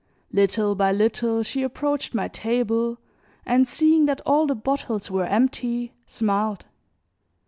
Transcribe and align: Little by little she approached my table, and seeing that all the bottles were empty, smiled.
Little 0.31 0.73
by 0.73 0.91
little 0.91 1.43
she 1.43 1.61
approached 1.61 2.15
my 2.15 2.27
table, 2.27 2.97
and 3.45 3.67
seeing 3.67 4.05
that 4.07 4.19
all 4.25 4.47
the 4.47 4.55
bottles 4.55 5.11
were 5.11 5.27
empty, 5.27 5.93
smiled. 6.07 6.65